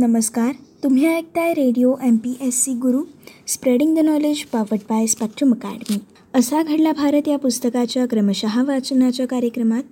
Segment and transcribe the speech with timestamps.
[0.00, 0.52] नमस्कार
[0.84, 3.02] तुम्ही ऐकताय radio M P S C Guru
[3.46, 5.96] spreading the knowledge powered by Spectrum Academy.
[6.34, 9.82] असा घडला भारत या पुस्तकाच्या क्रमशः वाचनाच्या कार्यक्रमात.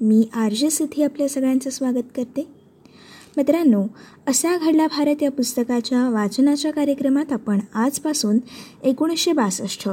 [0.00, 2.48] मी आर जे सिथी आपल्या सगळ्यांचं स्वागत करते.
[3.36, 3.86] मित्रांनो
[4.26, 8.38] असा घडला भारत या पुस्तकाच्या वाचनाच्या कार्यक्रमात आपण आजपासून
[8.82, 9.88] एकोणीसशे बासष्ट.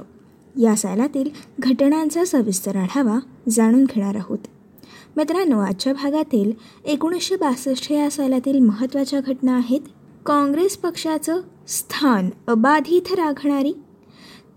[0.60, 1.30] या सालातील
[1.60, 3.20] घटनांचा सविस्तर आढावा
[3.50, 4.40] जाणून घेणार आहोत.
[5.18, 6.52] मित्रांनो आजच्या भागातील
[6.86, 9.80] एकोणीसशे बासष्ट या सालातील महत्त्वाच्या घटना आहेत.
[10.26, 13.74] काँग्रेस पक्षाचं स्थान अबाधित राखणारी.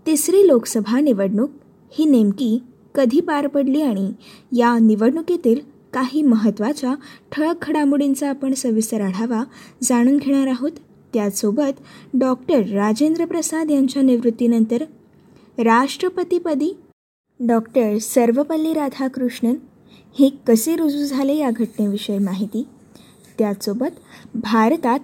[0.05, 1.49] तिसरी लोकसभा निवडणूक
[1.91, 2.63] ही नेमकी
[2.95, 4.11] कधी पार पडली आणि
[4.57, 5.59] या निवडणुकीतील
[5.93, 6.93] काही महत्त्वाच्या
[7.31, 9.43] ठळक घडामोडींचा आपण सविस्तर आढावा
[9.83, 10.71] जाणून घेणार आहोत.
[11.13, 11.79] त्याचसोबत
[12.13, 14.81] डॉक्टर राजेंद्र प्रसाद यांच्या निवृत्तीनंतर
[15.57, 16.77] राष्ट्रपतीपदी
[17.39, 19.55] डॉक्टर सर्वपल्ली राधाकृष्णन
[20.13, 22.67] हे कसे रुजू झाले या घटनेविषयी माहिती?
[23.37, 23.99] त्याचसोबत
[24.35, 24.99] भारतात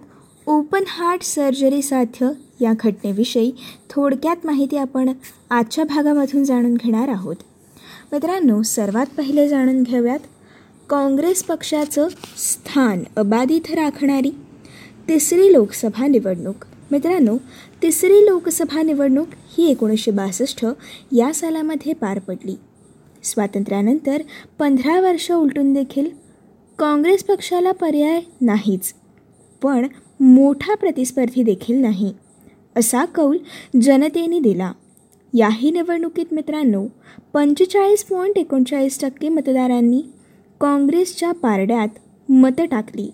[0.48, 2.30] ओपन हार्ट सर्जरी साध्य
[2.62, 3.52] या घटनेविषयी
[3.90, 5.12] थोडक्यात माहिती आपण
[5.50, 7.36] आजच्या भागामधून जाणून घेणार आहोत.
[8.12, 10.20] मित्रांनो सर्वात पहिले जाणून घेऊयात
[10.90, 14.32] काँग्रेस पक्षाचं स्थान अबाधित राखणारी
[15.08, 16.66] तिसरी लोकसभा निवडणूक.
[16.92, 17.38] मित्रांनो
[17.82, 20.66] तिसरी लोकसभा निवडणूक ही एकोणीसशे बासष्ट
[21.12, 22.56] या सालामध्ये पार पडली.
[23.26, 24.22] स्वातंत्र्यानंतर
[24.60, 26.10] पंधरा वर्ष उलटून देखील
[26.80, 28.94] काँग्रेस पक्षाला पर्याय नाहीच.
[29.62, 29.88] पण
[30.20, 32.14] मोठा प्रतिस्पर्धी देखील नाही
[32.76, 33.38] असा कौल
[33.82, 34.72] जनतेने दिला.
[35.34, 36.86] याही निवडणुकीत मित्रांनो
[37.34, 40.02] पंचेचाळीस पॉईंट एकोणचाळीस टक्के मतदारांनी
[40.62, 43.10] काँग्रेसच्या पारड्यात मतं टाकली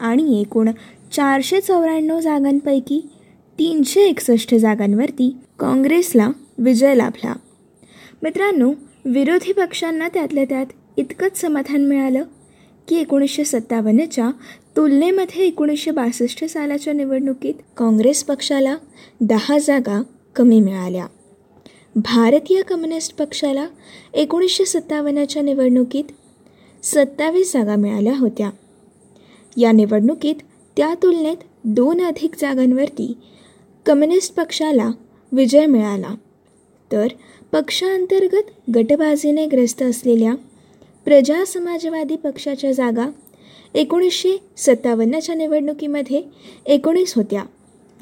[0.00, 0.70] आणि एकूण
[1.12, 3.00] चारशे चौऱ्याण्णव जागांपैकी
[3.58, 7.34] तीनशे एकसष्ट जागांवरती काँग्रेसला विजय लाभला.
[8.22, 8.72] मित्रांनो
[9.08, 12.22] विरोधी पक्षांना त्यातल्या त्यात इतकंच समाधान मिळालं
[12.88, 14.30] की एकोणीसशे सत्तावन्नच्या
[14.76, 18.76] तुलनेमध्ये एकोणीसशे बासष्ट सालाच्या निवडणुकीत काँग्रेस पक्षाला
[19.20, 20.02] दहा जागा
[20.36, 21.06] कमी मिळाल्या.
[21.96, 23.66] भारतीय कम्युनिस्ट पक्षाला
[24.14, 26.04] एकोणीसशे सत्तावन्नच्या निवडणुकीत
[26.82, 28.50] सत्तावीस जागा मिळाल्या होत्या.
[29.56, 30.34] या निवडणुकीत
[30.76, 33.18] त्या तुलनेत दोन अधिक जागांवरती
[33.86, 34.90] कम्युनिस्ट पक्षाला
[35.32, 36.14] विजय मिळाला.
[36.92, 37.06] तर
[37.52, 40.34] पक्षांतर्गत गटबाजीने ग्रस्त असलेल्या
[41.04, 43.10] प्रजा समाजवादी पक्षाच्या जागा
[43.74, 46.22] एकोणीसशे सत्तावन्नच्या निवडणुकीमध्ये
[46.66, 47.44] एकोणीस होत्या.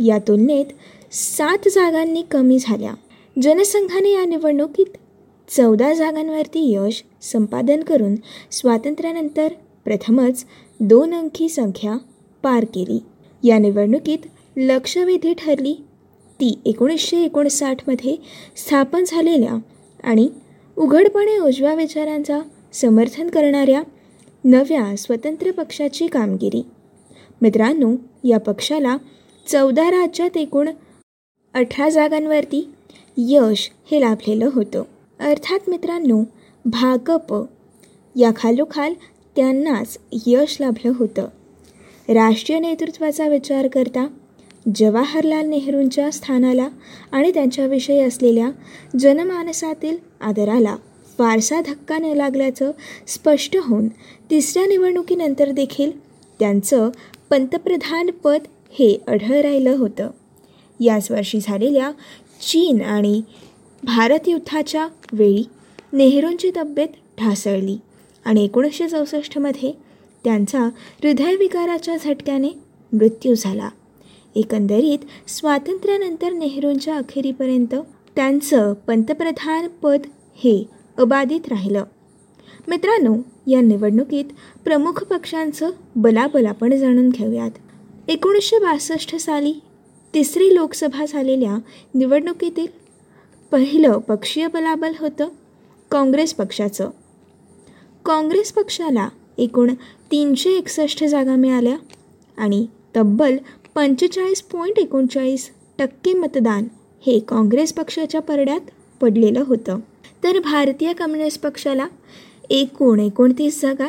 [0.07, 0.65] या तुलनेत
[1.13, 2.95] सात जागांनी कमी झाल्या.
[3.43, 4.97] जनसंघाने या निवडणुकीत
[5.49, 8.15] चौदा जागांवरती यश संपादन करून
[8.51, 9.49] स्वातंत्र्यानंतर
[9.85, 10.45] प्रथमच
[10.81, 11.97] दोन अंकी संख्या
[12.43, 12.99] पार केली.
[13.49, 14.19] या निवडणुकीत
[14.57, 15.84] लक्षवेधी ठरली
[16.45, 18.17] ती एकोणीसशे एकोणसाठमध्ये
[18.57, 19.53] स्थापन झालेल्या
[20.05, 20.29] आणि
[20.77, 22.41] उघडपणे उजव्या विचारांचा
[22.73, 23.83] समर्थन करणाऱ्या
[24.45, 26.63] नव्या स्वतंत्र पक्षाची कामगिरी.
[27.43, 27.93] मित्रांनो
[28.25, 28.97] या पक्षाला
[29.49, 30.69] चौदा राज्यात एकूण
[31.55, 32.69] अठरा जागांवरती
[33.17, 34.83] यश हे लाभलेलं होतं.
[35.21, 36.25] अर्थात मित्रांनो
[36.65, 37.45] भाकप
[38.17, 38.95] या खालोखाल
[39.37, 41.23] त्यांनाच यश लाभलं होतं.
[42.09, 44.07] राष्ट्रीय नेतृत्वाचा विचार करता
[44.67, 46.69] जवाहरलाल नेहरूंच्या स्थानाला
[47.13, 48.51] आणि त्यांच्याविषयी असलेल्या
[48.99, 50.77] जनमानसातील आदराला
[51.19, 52.71] फारसा धक्का न लागल्याचं
[53.07, 53.89] स्पष्ट होऊन
[54.31, 55.91] तिसऱ्या निवडणुकीनंतर देखील
[56.39, 56.91] त्यांचं
[57.31, 58.41] पंतप्रधानपद
[58.79, 60.11] हे अढळ राहिलं होतं.
[60.81, 61.91] याच वर्षी झालेल्या
[62.41, 63.23] चीन आणि
[63.83, 65.45] भारत युद्धाच्या वेळी
[65.93, 66.89] नेहरूंची तब्येत
[67.21, 67.77] ढासळली
[68.25, 69.73] आणि एकोणीसशे चौसष्टमध्ये
[70.25, 70.61] त्यांचा
[71.03, 72.49] हृदयविकाराच्या झटक्याने
[72.93, 73.69] मृत्यू झाला.
[74.35, 77.75] एकंदरीत स्वातंत्र्यानंतर नेहरूंच्या अखेरीपर्यंत
[78.17, 80.01] त्यांचं पंतप्रधान पद
[80.35, 80.65] हे
[80.99, 81.85] अबाधित राहिलं.
[82.69, 84.25] मित्रांनो या निवडणुकीत
[84.65, 87.51] प्रमुख पक्षांचं बलाबल आपण जाणून घेऊयात.
[88.09, 89.55] एकोणीसशे बासष्ट साली
[90.15, 91.57] तिसरी लोकसभा झालेल्या
[91.95, 92.67] निवडणुकीतील
[93.51, 95.29] पहिलं पक्षीय बलाबल होतं
[95.91, 96.91] काँग्रेस पक्षाचं.
[98.05, 99.09] काँग्रेस पक्षाला
[99.39, 99.75] एकूण
[100.11, 101.77] तीनशे एकसष्ट जागा मिळाल्या
[102.39, 102.67] आणि
[102.97, 103.37] तब्बल
[103.75, 106.67] पंचेचाळीस पॉईंट एकोणचाळीस टक्के मतदान
[107.07, 109.79] हे काँग्रेस पक्षाच्या परड्यात पडलेलं होतं.
[110.25, 111.87] तर भारतीय कम्युनिस्ट पक्षाला
[112.51, 113.87] एकूण एकोणतीस जागा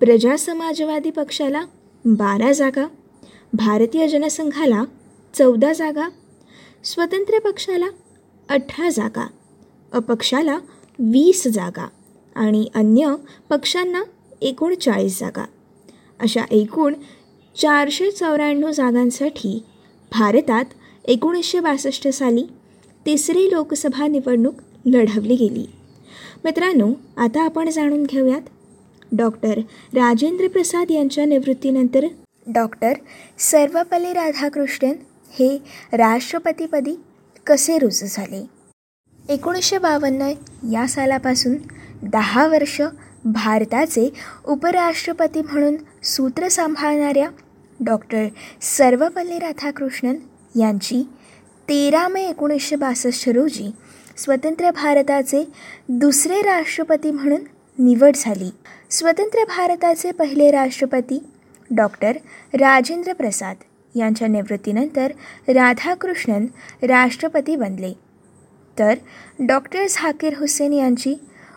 [0.00, 1.64] प्रजा समाजवादी पक्षाला
[2.04, 2.86] बारा जागा
[3.52, 4.82] भारतीय जनसंघाला
[5.34, 6.08] चौदा जागा
[6.84, 7.86] स्वतंत्र पक्षाला
[8.48, 9.26] अठरा जागा
[9.92, 10.58] अपक्षाला
[10.98, 11.88] वीस जागा
[12.34, 13.14] आणि अन्य
[13.50, 14.02] पक्षांना
[14.40, 15.44] एकोणचाळीस जागा.
[16.20, 16.94] अशा एकूण
[17.58, 19.58] चारशे चौऱ्याण्णव जागांसाठी
[20.12, 20.64] भारतात
[21.04, 22.42] एकोणीसशे बासष्ट साली
[23.06, 24.54] तिसरी लोकसभा निवडणूक
[24.86, 25.64] लढवली गेली.
[26.44, 28.42] मित्रांनो आता आपण जाणून घेऊयात
[29.12, 29.58] डॉक्टर
[29.94, 32.06] राजेंद्र प्रसाद यांच्या निवृत्तीनंतर
[32.46, 32.92] डॉक्टर
[33.38, 34.92] सर्वपल्ली राधाकृष्णन
[35.32, 35.56] हे
[35.92, 36.94] राष्ट्रपतीपदी
[37.46, 38.44] कसे रुजू झाले?
[39.28, 40.30] एकोणीसशे बावन्न
[40.72, 41.56] या सालापासून
[42.02, 42.80] दहा वर्ष
[43.24, 44.08] भारताचे
[44.46, 47.28] उपराष्ट्रपती म्हणून सूत्र सांभाळणाऱ्या
[47.80, 48.26] डॉक्टर
[48.62, 50.16] सर्वपल्ली राधाकृष्णन
[50.58, 51.02] यांची
[51.68, 53.70] तेरा मे एकोणीसशे बासष्ट रोजी
[54.16, 55.44] स्वतंत्र भारताचे
[55.88, 57.40] दुसरे राष्ट्रपती म्हणून
[57.78, 58.50] निवड झाली.
[58.90, 61.22] स्वतंत्र भारताचे पहिले राष्ट्रपती
[61.70, 62.16] डॉक्टर
[62.54, 63.56] राजेंद्र प्रसाद
[63.94, 65.12] यांच्या निवृत्तीनंतर
[65.48, 66.46] राधाकृष्णन
[66.82, 67.92] राष्ट्रपती बनले.
[68.78, 68.94] तर
[69.38, 71.14] डॉक्टर झाकीर हुसेन यांची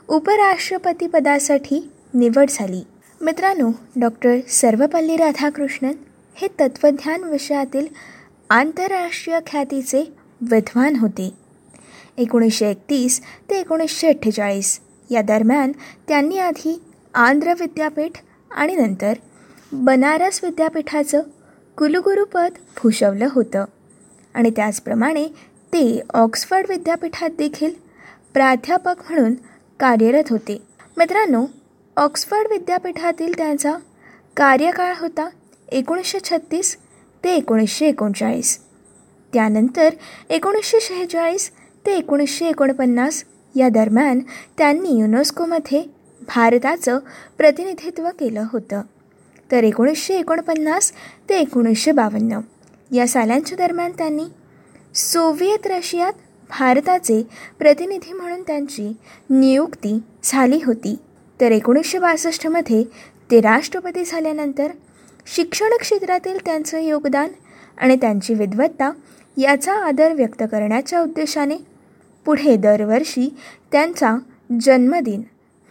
[0.08, 2.84] उपराष्ट्रपतीपदासाठी निवड झाली.
[3.22, 5.92] मित्रांनो डॉक्टर सर्वपल्ली राधाकृष्णन
[6.36, 7.88] हे तत्त्वज्ञान विषयातील
[8.50, 10.04] आंतरराष्ट्रीय ख्यातीचे
[10.42, 11.30] विद्वान होते.
[12.18, 14.80] एकोणीसशे एकतीस ते एकोणीसशे अठ्ठेचाळीस
[15.12, 15.72] या दरम्यान
[16.08, 16.82] त्यांनी आधी
[17.14, 18.12] आंध्र विद्यापीठ
[18.52, 19.14] आणि नंतर
[19.72, 21.22] बनारस विद्यापीठाचं
[21.78, 23.66] कुलगुरुपद भूषवलं होतं.
[24.34, 25.28] आणि त्याचप्रमाणे
[25.74, 27.74] ते ऑक्सफर्ड विद्यापीठात देखील
[28.34, 29.34] प्राध्यापक म्हणून
[29.80, 30.58] कार्यरत होते.
[30.98, 31.46] मित्रांनो
[31.98, 33.76] ऑक्सफर्ड विद्यापीठातील त्यांचा
[34.38, 35.30] कार्यकाळ होता
[35.72, 36.78] एकोणीसशे छत्तीस
[37.24, 38.58] ते एकोणीसशे एकोणचाळीस.
[39.34, 39.90] त्यानंतर
[40.30, 41.52] एकोणीसशे शेहेचाळीस
[41.86, 43.24] ते एकोणीसशे एकोणपन्नास
[43.56, 44.20] या दरम्यान
[44.58, 45.84] त्यांनी युनेस्कोमध्ये
[46.28, 47.00] भारताचं
[47.38, 48.82] प्रतिनिधित्व केलं होतं.
[49.52, 50.92] तर एकोणीसशे एकोणपन्नास
[51.30, 52.40] ते एकोणीसशे बावन्न
[52.92, 54.26] या सालांच्या दरम्यान त्यांनी
[54.96, 56.14] सोव्हिएत रशियात
[56.50, 57.28] भारताचे
[57.60, 58.98] प्रतिनिधी म्हणून त्यांची
[59.30, 60.96] नियुक्ती झाली होती.
[61.42, 62.84] तर एकोणीसशे बासष्टमध्ये
[63.32, 64.72] ते राष्ट्रपती झाल्यानंतर
[65.26, 67.30] शिक्षण क्षेत्रातील त्यांचं योगदान
[67.78, 68.92] आणि त्यांची विद्वत्ता
[69.38, 71.58] याचा आदर व्यक्त करण्याच्या उद्देशाने
[72.26, 73.38] पुढे दरवर्षी
[73.72, 74.16] त्यांचा
[74.62, 75.22] जन्मदिन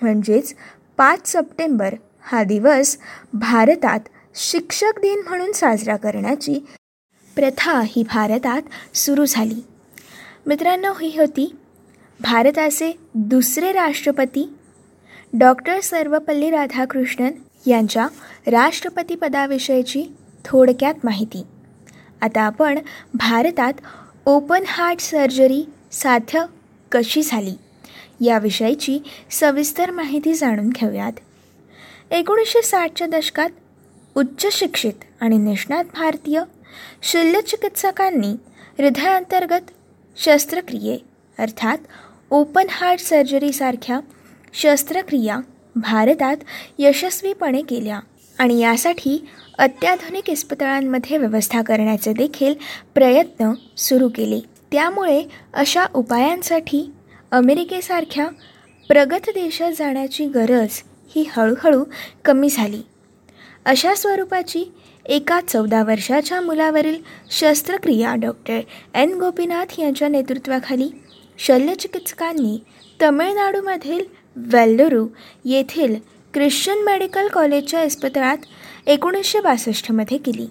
[0.03, 0.55] म्हणजेच
[0.97, 2.97] पाच सप्टेंबर हा दिवस
[3.33, 4.01] भारतात
[4.35, 6.67] शिक्षक दिन म्हणून साजरा करण्याची
[7.35, 8.63] प्रथा ही भारतात
[8.97, 9.65] सुरू झाली.
[10.47, 11.57] मित्रांनो ही होती
[12.21, 14.55] भारताचे दुसरे राष्ट्रपती
[15.39, 17.31] डॉक्टर सर्वपल्ली राधाकृष्णन
[17.67, 18.07] यांच्या
[18.47, 20.05] राष्ट्रपतीपदाविषयीची
[20.45, 21.43] थोडक्यात माहिती.
[22.21, 22.79] आता आपण
[23.15, 23.73] भारतात
[24.27, 26.45] ओपन हार्ट सर्जरी साध्य
[26.93, 27.55] कशी झाली?
[28.21, 28.99] याविषयीची
[29.31, 31.13] सविस्तर माहिती जाणून घेऊयात.
[32.11, 33.51] एकोणीसशे साठच्या दशकात
[34.15, 36.43] उच्च शिक्षित आणि निष्णात भारतीय
[37.03, 38.33] शल्यचिकित्सकांनी
[38.79, 39.71] हृदयांतर्गत
[40.17, 40.99] शस्त्रक्रिये
[41.39, 41.79] अर्थात
[42.31, 44.01] ओपन हार्ट सर्जरीसारख्या
[44.53, 45.39] शस्त्रक्रिया
[45.77, 46.37] भारतात
[46.79, 48.01] यशस्वीपणे केल्या.
[48.39, 49.27] आणि यासाठी
[49.59, 52.55] अत्याधुनिक इस्पितळांमध्ये व्यवस्था करण्याचे देखील
[52.95, 54.41] प्रयत्न सुरू केले.
[54.73, 55.23] त्यामुळे
[55.55, 56.93] अशा उपायांसाठी
[57.31, 58.29] अमेरिकेसारख्या
[58.89, 60.83] प्रगत देशात जाण्याची गरज
[61.17, 61.85] ही हळूहळू
[62.25, 62.83] कमी झाली.
[63.65, 64.65] अशा स्वरूपाची
[65.07, 68.61] एका चौदा वर्षाच्या मुलावरील शस्त्रक्रिया डॉक्टर
[68.95, 70.91] एन गोपीनाथ यांच्या नेतृत्वाखाली
[71.41, 72.59] शल्यचिकित्सकांनी
[73.03, 74.05] तमिळनाडूमधील
[74.37, 75.07] वेल्लुरू
[75.45, 75.95] येथील
[76.35, 78.37] ख्रिश्चन मेडिकल कॉलेजच्या इस्पितळात
[78.87, 80.47] एकोणीसशे बासष्टमध्ये केली.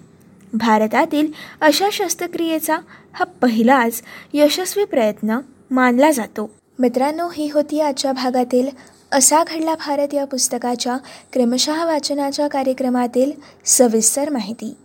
[0.52, 2.78] भारतातील अशा शस्त्रक्रियेचा
[3.12, 4.02] हा पहिलाच
[4.32, 5.38] यशस्वी प्रयत्न
[5.70, 6.50] मानला जातो.
[6.78, 8.68] मित्रांनो ही होती आजच्या भागातील
[9.12, 10.96] असा घडला भारत या पुस्तकाच्या
[11.32, 13.32] क्रमशः वाचनाच्या कार्यक्रमातील
[13.64, 14.76] सविस्तर माहिती.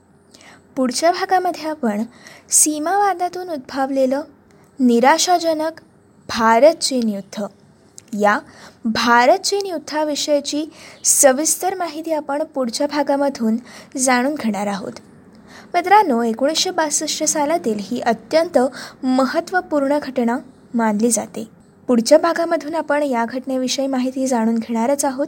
[0.75, 2.03] पुढच्या भागामध्ये आपण
[2.49, 4.21] सीमावादातून उद्भवलेलं
[4.79, 5.81] निराशाजनक
[6.29, 7.43] भारत चीन युद्ध.
[8.19, 8.39] या
[8.85, 10.65] भारत चीन युद्धाविषयीची
[11.03, 13.57] सविस्तर माहिती आपण पुढच्या भागामधून
[13.97, 14.91] जाणून घेणार आहोत.
[15.73, 18.57] मित्रांनो एकोणीसशे बासष्ट सालातील ही अत्यंत
[19.05, 20.37] महत्त्वपूर्ण घटना
[20.73, 21.47] मानली जाते.
[21.87, 25.27] पुढच्या भागामधून आपण या घटनेविषयी माहिती जाणून घेणारच आहोत.